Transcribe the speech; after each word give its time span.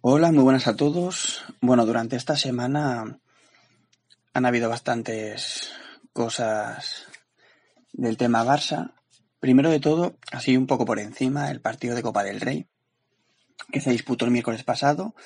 Hola, 0.00 0.30
muy 0.30 0.44
buenas 0.44 0.68
a 0.68 0.76
todos. 0.76 1.42
Bueno, 1.60 1.84
durante 1.84 2.14
esta 2.14 2.36
semana 2.36 3.18
han 4.32 4.46
habido 4.46 4.68
bastantes 4.68 5.72
cosas 6.12 7.08
del 7.92 8.16
tema 8.16 8.44
Barça. 8.44 8.92
Primero 9.40 9.70
de 9.70 9.80
todo, 9.80 10.16
así 10.30 10.56
un 10.56 10.68
poco 10.68 10.84
por 10.84 11.00
encima, 11.00 11.50
el 11.50 11.60
partido 11.60 11.96
de 11.96 12.02
Copa 12.02 12.22
del 12.22 12.40
Rey, 12.40 12.68
que 13.72 13.80
se 13.80 13.90
disputó 13.90 14.24
el 14.24 14.30
miércoles 14.30 14.62
pasado. 14.62 15.16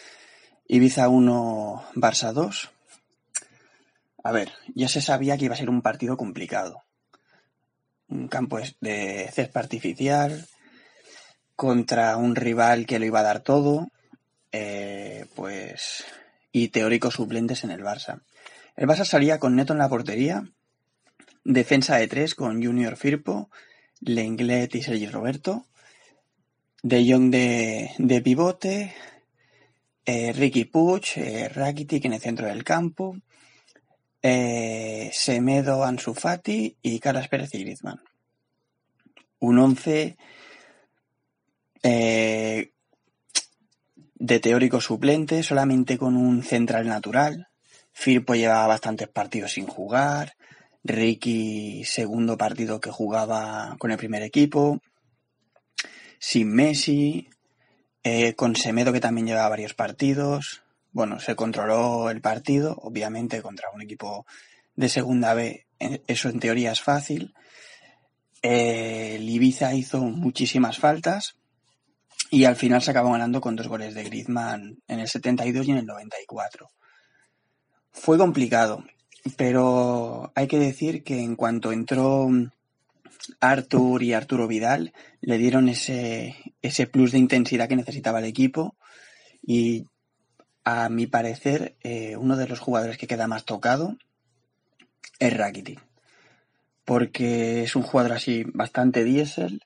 Ibiza 0.67 1.11
1, 1.11 1.85
Barça 1.95 2.33
2. 2.33 2.71
A 4.25 4.33
ver, 4.33 4.53
ya 4.75 4.89
se 4.89 5.03
sabía 5.03 5.37
que 5.37 5.45
iba 5.45 5.55
a 5.55 5.59
ser 5.59 5.69
un 5.69 5.83
partido 5.83 6.17
complicado. 6.17 6.83
Un 8.09 8.27
campo 8.27 8.59
de 8.81 9.31
césped 9.35 9.61
artificial 9.61 10.49
contra 11.57 12.17
un 12.17 12.35
rival 12.35 12.87
que 12.87 12.99
lo 12.99 13.05
iba 13.05 13.21
a 13.21 13.25
dar 13.25 13.41
todo 13.41 13.93
eh, 14.53 15.27
pues 15.35 16.05
y 16.53 16.69
teóricos 16.69 17.15
suplentes 17.15 17.65
en 17.65 17.71
el 17.71 17.81
Barça. 17.81 18.23
El 18.77 18.87
Barça 18.87 19.05
salía 19.05 19.39
con 19.39 19.57
Neto 19.57 19.73
en 19.73 19.79
la 19.79 19.89
portería, 19.89 20.45
defensa 21.45 21.97
de 21.97 22.09
tres 22.09 22.35
con 22.35 22.63
Junior 22.63 22.97
Firpo, 22.97 23.51
Lenglet 24.01 24.75
y 24.75 24.83
Sergi 24.83 25.07
Roberto, 25.07 25.67
De 26.83 27.11
Jong 27.11 27.31
de, 27.31 28.23
pivote, 28.23 28.95
eh, 30.05 30.33
Ricky 30.33 30.65
Puch, 30.65 31.17
eh, 31.17 31.49
Rakitic 31.49 32.05
en 32.05 32.15
el 32.15 32.21
centro 32.21 32.47
del 32.47 32.65
campo, 32.65 33.17
eh, 34.21 35.11
Semedo 35.13 35.85
Ansu 35.85 36.15
Fati 36.15 36.77
y 36.83 36.99
Carlos 36.99 37.29
Pérez 37.29 37.55
y 37.55 37.61
Griezmann. 37.61 38.01
Un 39.39 39.59
once 39.59 40.17
de 44.23 44.39
teórico 44.39 44.81
suplente, 44.81 45.43
solamente 45.43 45.99
con 45.99 46.17
un 46.17 46.45
central 46.45 46.87
natural. 46.87 47.49
Firpo 47.93 48.37
llevaba 48.37 48.69
bastantes 48.69 49.09
partidos 49.09 49.55
sin 49.55 49.67
jugar. 49.67 50.35
Ricky, 50.85 51.83
segundo 51.85 52.39
partido 52.39 52.81
que 52.81 52.93
jugaba 52.93 53.75
con 53.81 53.91
el 53.91 53.99
primer 53.99 54.23
equipo. 54.23 54.81
Sin 56.21 56.55
Messi. 56.55 57.29
Eh, 58.05 58.35
con 58.35 58.55
Semedo, 58.55 58.93
que 58.93 59.01
también 59.01 59.27
llevaba 59.27 59.49
varios 59.49 59.75
partidos. 59.75 60.63
Bueno, 60.93 61.19
se 61.19 61.35
controló 61.35 62.09
el 62.09 62.21
partido, 62.21 62.77
obviamente, 62.81 63.43
contra 63.43 63.71
un 63.75 63.83
equipo 63.83 64.25
de 64.77 64.89
segunda 64.89 65.35
B. 65.35 65.67
Eso 66.07 66.29
en 66.29 66.39
teoría 66.39 66.71
es 66.71 66.81
fácil. 66.81 67.35
Eh, 68.41 69.17
el 69.17 69.29
Ibiza 69.29 69.75
hizo 69.75 69.99
muchísimas 69.99 70.79
faltas 70.79 71.42
y 72.33 72.47
al 72.47 72.57
final 72.57 72.81
se 72.81 72.91
acabó 72.91 73.13
ganando 73.13 73.43
con 73.43 73.57
dos 73.57 73.69
goles 73.69 73.95
de 73.95 74.05
Griezmann 74.05 74.79
en 74.89 75.01
el 75.01 75.07
72 75.07 75.69
y 75.69 75.73
en 75.73 75.77
el 75.77 75.85
94. 75.85 76.71
Fue 77.91 78.17
complicado, 78.17 78.87
pero 79.37 80.33
hay 80.35 80.47
que 80.49 80.59
decir 80.59 81.05
que 81.05 81.21
en 81.21 81.37
cuanto 81.37 81.73
entró 81.73 82.31
Artur 83.39 84.03
y 84.03 84.15
Arturo 84.15 84.49
Vidal, 84.49 84.95
le 85.21 85.37
dieron 85.37 85.69
ese, 85.69 86.35
ese 86.63 86.87
plus 86.87 87.13
de 87.13 87.19
intensidad 87.19 87.69
que 87.69 87.77
necesitaba 87.77 88.21
el 88.21 88.25
equipo 88.25 88.77
y 89.43 89.85
a 90.65 90.89
mi 90.89 91.07
parecer 91.07 91.77
eh, 91.83 92.17
uno 92.17 92.39
de 92.39 92.49
los 92.49 92.61
jugadores 92.61 92.97
que 92.97 93.07
queda 93.07 93.27
más 93.27 93.45
tocado 93.45 93.99
es 95.19 95.37
Rakitic 95.37 95.85
porque 96.87 97.65
es 97.65 97.77
un 97.77 97.83
jugador 97.83 98.13
así 98.13 98.45
bastante 98.55 99.05
diésel 99.05 99.61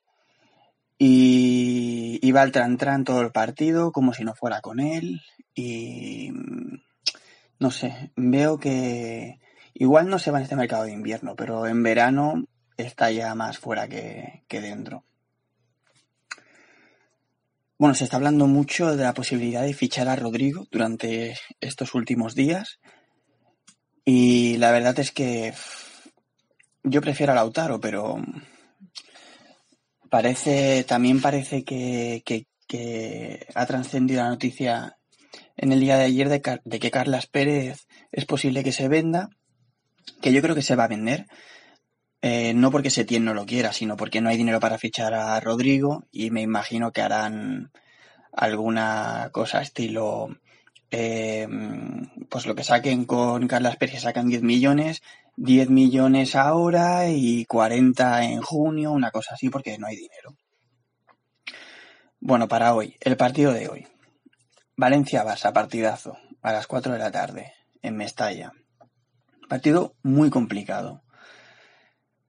y 0.98 2.18
iba 2.22 2.42
al 2.42 2.52
tran 2.52 2.78
tran 2.78 3.04
todo 3.04 3.20
el 3.20 3.32
partido, 3.32 3.92
como 3.92 4.12
si 4.12 4.24
no 4.24 4.34
fuera 4.34 4.60
con 4.60 4.80
él. 4.80 5.22
Y 5.54 6.30
no 7.58 7.70
sé, 7.70 8.12
veo 8.16 8.58
que 8.58 9.38
igual 9.74 10.08
no 10.08 10.18
se 10.18 10.30
va 10.30 10.38
en 10.38 10.44
este 10.44 10.56
mercado 10.56 10.84
de 10.84 10.92
invierno, 10.92 11.36
pero 11.36 11.66
en 11.66 11.82
verano 11.82 12.44
está 12.76 13.10
ya 13.10 13.34
más 13.34 13.58
fuera 13.58 13.88
que, 13.88 14.44
que 14.48 14.60
dentro. 14.60 15.04
Bueno, 17.78 17.94
se 17.94 18.04
está 18.04 18.16
hablando 18.16 18.46
mucho 18.46 18.96
de 18.96 19.04
la 19.04 19.12
posibilidad 19.12 19.62
de 19.62 19.74
fichar 19.74 20.08
a 20.08 20.16
Rodrigo 20.16 20.66
durante 20.70 21.36
estos 21.60 21.94
últimos 21.94 22.34
días. 22.34 22.80
Y 24.02 24.56
la 24.56 24.70
verdad 24.70 24.98
es 24.98 25.12
que 25.12 25.52
yo 26.84 27.02
prefiero 27.02 27.32
a 27.32 27.34
Lautaro, 27.34 27.78
pero 27.78 28.16
Parece, 30.10 30.84
también 30.84 31.20
parece 31.20 31.64
que, 31.64 32.46
ha 33.54 33.66
trascendido 33.66 34.22
la 34.22 34.28
noticia 34.28 34.96
en 35.56 35.72
el 35.72 35.80
día 35.80 35.96
de 35.96 36.04
ayer 36.04 36.28
de, 36.28 36.40
que 36.40 36.90
Carlas 36.90 37.26
Pérez 37.26 37.86
es 38.12 38.24
posible 38.24 38.62
que 38.62 38.72
se 38.72 38.88
venda, 38.88 39.30
que 40.20 40.32
yo 40.32 40.42
creo 40.42 40.54
que 40.54 40.62
se 40.62 40.76
va 40.76 40.84
a 40.84 40.88
vender, 40.88 41.26
eh, 42.22 42.54
no 42.54 42.70
porque 42.70 42.90
Setién 42.90 43.24
no 43.24 43.34
lo 43.34 43.46
quiera, 43.46 43.72
sino 43.72 43.96
porque 43.96 44.20
no 44.20 44.28
hay 44.28 44.36
dinero 44.36 44.60
para 44.60 44.78
fichar 44.78 45.14
a 45.14 45.38
Rodrigo 45.40 46.04
y 46.10 46.30
me 46.30 46.42
imagino 46.42 46.92
que 46.92 47.02
harán 47.02 47.70
alguna 48.32 49.30
cosa 49.32 49.62
estilo, 49.62 50.28
eh, 50.96 51.48
pues 52.30 52.46
lo 52.46 52.54
que 52.54 52.64
saquen 52.64 53.04
con 53.04 53.46
Carlas 53.48 53.76
Pérez, 53.76 54.02
sacan 54.02 54.28
10 54.28 54.42
millones 54.42 55.02
10 55.36 55.68
millones 55.68 56.34
ahora 56.34 57.10
y 57.10 57.44
40 57.44 58.24
en 58.24 58.40
junio, 58.40 58.92
una 58.92 59.10
cosa 59.10 59.34
así, 59.34 59.50
porque 59.50 59.78
no 59.78 59.86
hay 59.86 59.96
dinero. 59.96 60.34
Bueno, 62.20 62.48
para 62.48 62.74
hoy, 62.74 62.96
el 63.00 63.16
partido 63.16 63.52
de 63.52 63.68
hoy. 63.68 63.86
Valencia-Barça, 64.76 65.52
partidazo, 65.52 66.18
a 66.42 66.52
las 66.52 66.66
4 66.66 66.94
de 66.94 66.98
la 66.98 67.10
tarde, 67.10 67.52
en 67.82 67.96
Mestalla. 67.96 68.52
Partido 69.48 69.94
muy 70.02 70.30
complicado. 70.30 71.02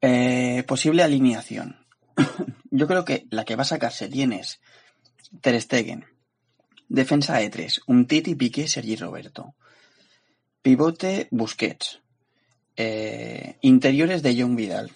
Eh, 0.02 0.64
posible 0.68 1.04
alineación. 1.04 1.86
Yo 2.72 2.88
creo 2.88 3.06
que 3.06 3.26
la 3.32 3.46
que 3.46 3.56
va 3.56 3.62
a 3.62 3.66
sacarse 3.66 4.10
tienes 4.10 4.60
Ter 5.42 5.60
Stegen. 5.62 6.06
Defensa 6.90 7.38
de 7.38 7.50
3, 7.50 7.82
un 7.88 8.08
Titi, 8.08 8.36
Piqué, 8.36 8.68
Sergi 8.68 8.96
Roberto. 8.96 9.56
Pivote, 10.62 11.28
Busquets. 11.32 12.02
Eh, 12.76 13.58
interiores 13.62 14.24
de 14.24 14.40
John 14.40 14.56
Vidal. 14.56 14.92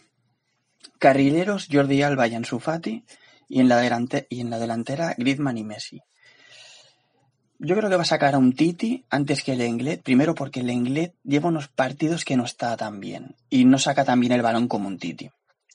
Carrileros 1.00 1.68
Jordi 1.72 2.02
Alba 2.02 2.28
y 2.28 2.36
Ansu 2.36 2.60
Fati. 2.60 3.04
Y 3.50 3.60
en, 3.60 3.68
la 3.68 3.84
y 4.30 4.40
en 4.40 4.50
la 4.50 4.60
delantera 4.60 5.14
Griezmann 5.18 5.58
y 5.58 5.64
Messi. 5.66 6.02
Yo 7.60 7.76
creo 7.76 7.90
que 7.90 7.96
va 7.98 8.04
a 8.04 8.06
sacar 8.06 8.36
a 8.36 8.38
un 8.38 8.54
Titi 8.54 9.06
antes 9.10 9.44
que 9.44 9.52
el 9.52 9.62
Englet. 9.62 10.02
Primero 10.02 10.34
porque 10.34 10.62
el 10.62 10.70
Englet 10.70 11.16
lleva 11.24 11.50
unos 11.50 11.68
partidos 11.68 12.24
que 12.24 12.38
no 12.38 12.46
está 12.46 12.78
tan 12.78 13.02
bien. 13.02 13.36
Y 13.50 13.66
no 13.66 13.78
saca 13.78 14.06
tan 14.06 14.22
bien 14.22 14.32
el 14.32 14.42
balón 14.42 14.68
como 14.70 14.88
un 14.88 14.98
Titi. 14.98 15.30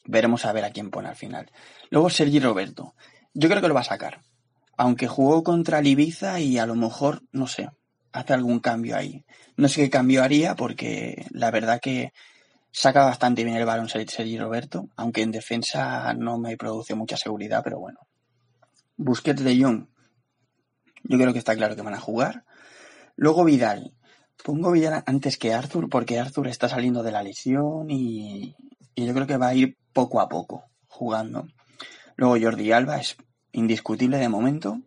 Veremos 0.04 0.46
a 0.46 0.52
ver 0.52 0.64
a 0.64 0.70
quién 0.70 0.90
pone 0.90 1.08
al 1.08 1.16
final. 1.16 1.50
Luego 1.90 2.08
Sergi 2.08 2.40
Roberto. 2.40 2.94
Yo 3.34 3.48
creo 3.48 3.60
que 3.60 3.68
lo 3.68 3.74
va 3.74 3.80
a 3.80 3.84
sacar. 3.84 4.22
Aunque 4.76 5.08
jugó 5.08 5.42
contra 5.42 5.78
el 5.78 5.86
Ibiza 5.86 6.40
y 6.40 6.58
a 6.58 6.66
lo 6.66 6.74
mejor, 6.74 7.22
no 7.32 7.46
sé, 7.46 7.70
hace 8.12 8.32
algún 8.32 8.60
cambio 8.60 8.96
ahí. 8.96 9.24
No 9.56 9.68
sé 9.68 9.82
qué 9.82 9.90
cambio 9.90 10.22
haría 10.22 10.54
porque 10.54 11.26
la 11.30 11.50
verdad 11.50 11.80
que 11.80 12.12
saca 12.72 13.04
bastante 13.04 13.42
bien 13.42 13.56
el 13.56 13.64
balón 13.64 13.88
Sergi 13.88 14.38
Roberto, 14.38 14.88
aunque 14.96 15.22
en 15.22 15.32
defensa 15.32 16.12
no 16.14 16.38
me 16.38 16.56
produce 16.56 16.94
mucha 16.94 17.16
seguridad, 17.16 17.62
pero 17.64 17.78
bueno. 17.78 18.00
Busquets 18.98 19.42
de 19.42 19.62
Jong, 19.62 19.86
yo 21.04 21.18
creo 21.18 21.32
que 21.32 21.38
está 21.38 21.56
claro 21.56 21.76
que 21.76 21.82
van 21.82 21.94
a 21.94 22.00
jugar. 22.00 22.44
Luego 23.16 23.44
Vidal. 23.44 23.94
Pongo 24.44 24.72
Vidal 24.72 25.02
antes 25.06 25.38
que 25.38 25.54
Arthur 25.54 25.88
porque 25.88 26.18
Arthur 26.18 26.48
está 26.48 26.68
saliendo 26.68 27.02
de 27.02 27.12
la 27.12 27.22
lesión 27.22 27.90
y, 27.90 28.54
y 28.94 29.06
yo 29.06 29.14
creo 29.14 29.26
que 29.26 29.38
va 29.38 29.48
a 29.48 29.54
ir 29.54 29.78
poco 29.92 30.20
a 30.20 30.28
poco 30.28 30.64
jugando. 30.88 31.46
Luego 32.16 32.36
Jordi 32.40 32.72
Alba 32.72 32.98
es 32.98 33.16
indiscutible 33.56 34.18
de 34.18 34.28
momento. 34.28 34.80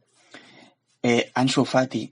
Eh, 1.02 1.31
Ansu 1.34 1.66
Fati 1.66 2.12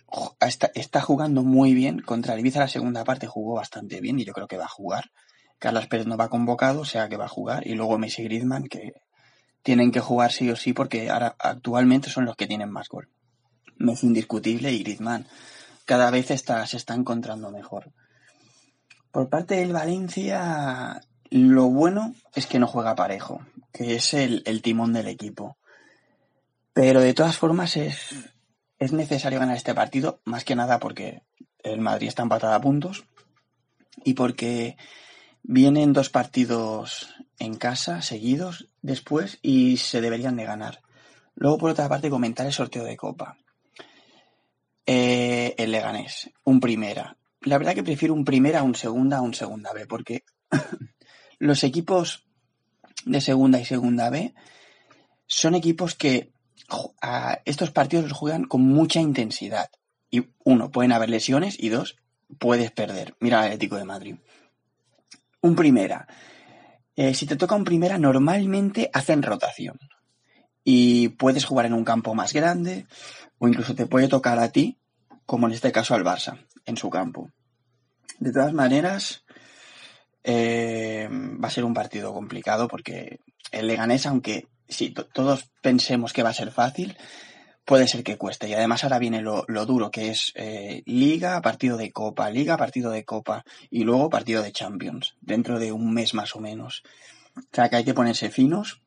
está, 0.76 1.02
jugando 1.02 1.44
muy 1.44 1.74
bien. 1.74 2.00
Contra 2.02 2.34
el 2.34 2.40
Ibiza 2.40 2.60
la 2.60 2.68
segunda 2.68 3.04
parte 3.04 3.28
jugó 3.28 3.56
bastante 3.56 4.02
bien 4.02 4.20
y 4.20 4.26
yo 4.26 4.34
creo 4.34 4.48
que 4.48 4.58
va 4.58 4.66
a 4.66 4.70
jugar. 4.70 5.12
Carlos 5.60 5.88
Pérez 5.88 6.08
no 6.08 6.18
va 6.18 6.30
convocado, 6.30 6.82
o 6.82 6.86
sea 6.86 7.10
que 7.10 7.18
va 7.18 7.26
a 7.26 7.30
jugar. 7.30 7.66
Y 7.68 7.76
luego 7.76 7.98
Messi 7.98 8.24
Griezmann 8.24 8.68
que 8.68 8.94
tienen 9.62 9.92
que 9.92 10.00
jugar 10.00 10.32
sí 10.32 10.50
o 10.50 10.56
sí 10.56 10.74
porque 10.74 11.10
ahora 11.10 11.36
actualmente 11.40 12.10
son 12.10 12.26
los 12.26 12.36
que 12.36 12.48
tienen 12.48 12.72
más 12.72 12.90
gol. 12.90 13.10
Messi 13.78 14.08
indiscutible 14.08 14.72
y 14.72 14.80
Griezmann 14.80 15.28
cada 15.86 16.10
vez 16.12 16.32
está, 16.32 16.66
se 16.66 16.78
está 16.78 16.96
encontrando 16.96 17.52
mejor. 17.52 17.92
Por 19.12 19.30
parte 19.30 19.56
del 19.56 19.74
Valencia, 19.74 21.02
lo 21.30 21.70
bueno 21.70 22.14
es 22.36 22.46
que 22.46 22.60
no 22.60 22.68
juega 22.68 22.96
parejo, 22.96 23.42
que 23.72 23.96
es 23.96 24.14
el 24.14 24.62
timón 24.62 24.94
del 24.94 25.08
equipo. 25.08 25.58
Pero 26.78 27.02
de 27.02 27.16
todas 27.16 27.40
formas 27.40 27.76
es, 27.76 27.98
es 28.78 28.94
necesario 28.94 29.40
ganar 29.40 29.58
este 29.58 29.74
partido, 29.74 30.22
más 30.26 30.46
que 30.46 30.56
nada 30.56 30.78
porque 30.78 31.24
el 31.64 31.82
Madrid 31.82 32.08
está 32.08 32.22
empatado 32.22 32.54
a 32.54 32.62
puntos 32.62 33.04
y 34.04 34.14
porque 34.14 34.78
vienen 35.42 35.92
dos 35.92 36.12
partidos 36.12 37.16
en 37.40 37.56
casa 37.56 38.04
seguidos 38.04 38.68
después 38.84 39.40
y 39.42 39.78
se 39.78 40.02
deberían 40.02 40.36
de 40.36 40.46
ganar. 40.46 40.84
Luego, 41.34 41.58
por 41.58 41.72
otra 41.72 41.90
parte, 41.90 42.12
comentar 42.12 42.46
el 42.46 42.54
sorteo 42.54 42.84
de 42.84 42.96
Copa. 42.96 43.40
eh, 44.86 45.56
el 45.58 45.72
Leganés, 45.72 46.30
un 46.44 46.60
primera. 46.60 47.18
La 47.42 47.58
verdad 47.58 47.74
que 47.74 47.84
prefiero 47.84 48.14
un 48.14 48.24
primera 48.24 48.60
a 48.60 48.64
un 48.64 48.76
segunda 48.76 49.18
a 49.18 49.22
un 49.22 49.34
segunda 49.34 49.74
B, 49.74 49.88
porque 49.88 50.26
los 51.40 51.64
equipos 51.64 52.28
de 53.04 53.20
segunda 53.20 53.60
y 53.60 53.66
segunda 53.66 54.12
B 54.12 54.36
son 55.26 55.56
equipos 55.56 55.96
que 55.96 56.37
estos 57.46 57.72
partidos 57.72 58.06
los 58.06 58.18
juegan 58.18 58.46
con 58.46 58.62
mucha 58.62 59.00
intensidad. 59.00 59.70
Y 60.10 60.28
uno, 60.44 60.72
pueden 60.72 60.92
haber 60.92 61.10
lesiones 61.10 61.58
y 61.60 61.70
dos, 61.70 61.98
puedes 62.40 62.72
perder. 62.72 63.16
Mira 63.20 63.40
el 63.40 63.46
Atlético 63.46 63.78
de 63.78 63.86
Madrid. 63.86 64.16
Un 65.42 65.56
primera. 65.56 66.08
Eh, 66.96 67.14
si 67.14 67.26
te 67.26 67.36
toca 67.36 67.56
un 67.56 67.64
primera, 67.64 67.98
normalmente 67.98 68.90
hacen 68.94 69.24
rotación. 69.24 69.80
Y 70.64 71.10
puedes 71.10 71.46
jugar 71.46 71.66
en 71.66 71.74
un 71.74 71.86
campo 71.86 72.14
más 72.16 72.34
grande, 72.34 72.88
o 73.38 73.48
incluso 73.48 73.76
te 73.76 73.86
puede 73.86 74.08
tocar 74.08 74.40
a 74.40 74.52
ti, 74.52 74.78
como 75.26 75.48
en 75.48 75.54
este 75.54 75.72
caso 75.72 75.94
al 75.94 76.04
Barça, 76.04 76.46
en 76.66 76.76
su 76.76 76.90
campo. 76.90 77.30
De 78.20 78.34
todas 78.34 78.52
maneras, 78.52 79.24
eh, 80.24 81.08
va 81.12 81.48
a 81.48 81.52
ser 81.52 81.64
un 81.64 81.74
partido 81.74 82.14
complicado 82.14 82.68
porque 82.68 83.20
el 83.52 83.68
Leganés, 83.68 84.06
aunque 84.08 84.48
si 84.70 84.92
todos 84.92 85.50
pensemos 85.62 86.14
que 86.14 86.24
va 86.24 86.30
a 86.30 86.34
ser 86.34 86.52
fácil, 86.52 86.98
puede 87.66 87.88
ser 87.88 88.04
que 88.04 88.18
cueste. 88.18 88.48
Y 88.48 88.54
además 88.54 88.84
ahora 88.84 89.00
viene 89.00 89.22
lo, 89.22 89.46
duro, 89.66 89.92
que 89.92 90.10
es 90.10 90.32
eh, 90.36 90.84
liga, 90.86 91.42
partido 91.42 91.78
de 91.78 91.92
copa, 91.92 92.30
liga, 92.30 92.58
partido 92.58 92.92
de 92.92 93.04
copa 93.04 93.44
y 93.70 93.84
luego 93.84 94.10
partido 94.10 94.42
de 94.42 94.52
Champions, 94.52 95.16
dentro 95.22 95.60
de 95.60 95.72
un 95.72 95.94
mes 95.94 96.14
más 96.14 96.36
o 96.36 96.40
menos. 96.40 96.84
O 97.36 97.42
sea 97.52 97.70
que 97.70 97.76
hay 97.76 97.84
que 97.84 97.94
ponerse 97.94 98.30
finos. 98.30 98.82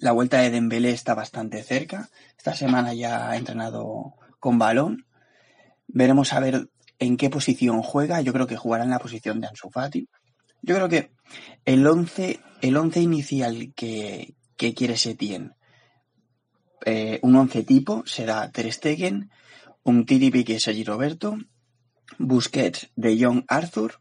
La 0.00 0.12
vuelta 0.12 0.38
de 0.38 0.50
Dembélé 0.50 0.90
está 0.90 1.14
bastante 1.14 1.62
cerca. 1.62 2.08
Esta 2.36 2.54
semana 2.54 2.94
ya 2.94 3.30
ha 3.30 3.36
entrenado 3.36 4.14
con 4.38 4.58
balón. 4.58 5.06
Veremos 5.86 6.32
a 6.32 6.40
ver 6.40 6.68
en 6.98 7.16
qué 7.16 7.30
posición 7.30 7.82
juega. 7.82 8.20
Yo 8.20 8.32
creo 8.32 8.46
que 8.46 8.56
jugará 8.56 8.84
en 8.84 8.90
la 8.90 8.98
posición 8.98 9.40
de 9.40 9.48
Ansu 9.48 9.70
Fati. 9.70 10.08
Yo 10.62 10.76
creo 10.76 10.88
que 10.88 11.10
el 11.66 11.86
11 11.86 12.40
el 12.64 12.78
once 12.78 13.00
inicial 13.00 13.74
que, 13.76 14.34
que 14.56 14.74
quiere 14.74 14.96
Setien. 14.96 15.54
Eh, 16.84 17.18
un 17.22 17.36
once 17.36 17.62
tipo 17.64 18.02
será 18.06 18.50
Ter 18.52 18.70
Stegen, 18.72 19.30
un 19.82 20.04
Tiri 20.04 20.30
Piqué 20.30 20.60
Sergi 20.60 20.84
Roberto, 20.84 21.38
Busquets, 22.18 22.90
De 22.96 23.16
Jong, 23.18 23.44
Arthur, 23.48 24.00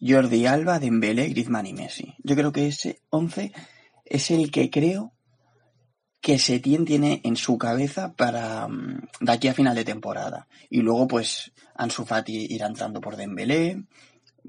Jordi 0.00 0.46
Alba, 0.46 0.78
Dembélé, 0.78 1.28
Griezmann 1.28 1.66
y 1.66 1.72
Messi. 1.72 2.14
Yo 2.22 2.34
creo 2.34 2.52
que 2.52 2.66
ese 2.66 3.02
once 3.10 3.52
es 4.04 4.30
el 4.30 4.50
que 4.50 4.70
creo 4.70 5.12
que 6.20 6.38
Setien 6.38 6.84
tiene 6.84 7.20
en 7.24 7.36
su 7.36 7.56
cabeza 7.58 8.12
para 8.14 8.68
mm, 8.68 9.08
de 9.20 9.32
aquí 9.32 9.48
a 9.48 9.54
final 9.54 9.74
de 9.74 9.84
temporada. 9.84 10.48
Y 10.68 10.82
luego 10.82 11.06
pues 11.06 11.52
Ansu 11.74 12.04
Fati 12.04 12.46
irá 12.50 12.66
entrando 12.66 13.00
por 13.00 13.16
Dembélé, 13.16 13.84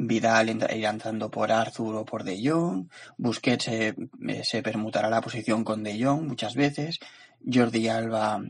Vidal 0.07 0.50
irá 0.50 0.89
entrando 0.89 1.30
por 1.30 1.51
Arthur 1.51 1.95
o 1.95 2.06
por 2.06 2.24
De 2.24 2.39
Jong, 2.44 2.89
Busquets 3.18 3.65
se, 3.65 3.95
se, 4.44 4.62
permutará 4.62 5.09
la 5.09 5.21
posición 5.21 5.63
con 5.63 5.83
De 5.83 6.03
Jong 6.03 6.27
muchas 6.27 6.56
veces, 6.56 7.00
Jordi 7.45 7.88
Alba 7.88 8.42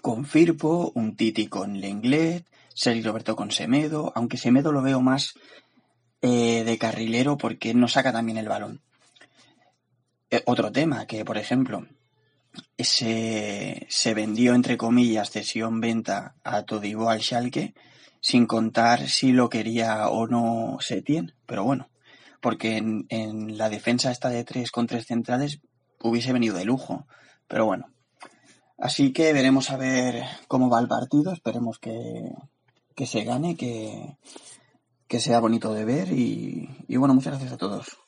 con 0.00 0.24
Firpo, 0.24 0.92
un 0.94 1.16
Titi 1.16 1.48
con 1.48 1.80
Lenglet, 1.80 2.46
Sergi 2.74 3.02
Roberto 3.02 3.36
con 3.36 3.50
Semedo, 3.50 4.12
aunque 4.14 4.36
Semedo 4.36 4.72
lo 4.72 4.82
veo 4.82 5.00
más 5.00 5.34
eh, 6.22 6.64
de 6.64 6.78
carrilero 6.78 7.36
porque 7.36 7.74
no 7.74 7.88
saca 7.88 8.12
también 8.12 8.38
el 8.38 8.48
balón. 8.48 8.80
Eh, 10.30 10.42
otro 10.46 10.70
tema 10.70 11.06
que, 11.06 11.24
por 11.24 11.38
ejemplo, 11.38 11.86
se, 12.78 13.86
se 13.88 14.14
vendió 14.14 14.54
entre 14.54 14.76
comillas 14.76 15.30
cesión-venta 15.30 16.36
a 16.44 16.62
Todibo 16.62 17.10
al 17.10 17.20
Schalke, 17.20 17.74
sin 18.20 18.46
contar 18.46 19.08
si 19.08 19.32
lo 19.32 19.48
quería 19.48 20.08
o 20.08 20.26
no 20.26 20.78
Setien, 20.80 21.34
pero 21.46 21.64
bueno, 21.64 21.90
porque 22.40 22.76
en, 22.76 23.06
en, 23.08 23.58
la 23.58 23.68
defensa 23.68 24.10
esta 24.10 24.28
de 24.28 24.44
tres 24.44 24.70
con 24.70 24.86
tres 24.86 25.06
centrales 25.06 25.60
hubiese 26.02 26.32
venido 26.32 26.56
de 26.56 26.64
lujo, 26.64 27.06
pero 27.48 27.66
bueno. 27.66 27.86
Así 28.78 29.12
que 29.12 29.32
veremos 29.32 29.70
a 29.70 29.76
ver 29.76 30.24
cómo 30.48 30.70
va 30.70 30.80
el 30.80 30.88
partido, 30.88 31.32
esperemos 31.32 31.78
que, 31.78 32.32
que 32.94 33.06
se 33.06 33.24
gane, 33.24 33.56
que, 33.56 34.16
que 35.06 35.20
sea 35.20 35.40
bonito 35.40 35.74
de 35.74 35.84
ver 35.84 36.12
y, 36.12 36.68
y 36.88 36.96
bueno, 36.96 37.14
muchas 37.14 37.32
gracias 37.32 37.52
a 37.52 37.58
todos. 37.58 37.99